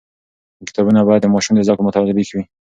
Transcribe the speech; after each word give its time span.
کتابونه 0.67 0.99
باید 1.07 1.21
د 1.23 1.27
ماشوم 1.33 1.53
د 1.55 1.61
ذوق 1.67 1.79
مطابق 1.87 2.15
وي. 2.33 2.43